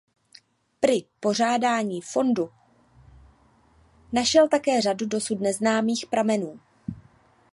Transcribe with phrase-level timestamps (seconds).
[0.79, 2.49] Pri pořádání fondu
[4.11, 6.59] našel také řadu dosud neznámých pramenů.